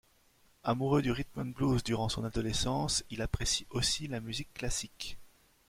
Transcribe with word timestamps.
Amoureux 0.63 1.03
du 1.03 1.11
Rhythm 1.11 1.41
and 1.41 1.53
blues 1.55 1.83
durant 1.83 2.09
son 2.09 2.23
adolescence, 2.25 3.03
il 3.11 3.21
apprécie 3.21 3.67
aussi 3.69 4.07
la 4.07 4.19
musique 4.19 4.51
classique. 4.51 5.19